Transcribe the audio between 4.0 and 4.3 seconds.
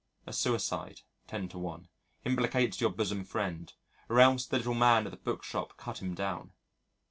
or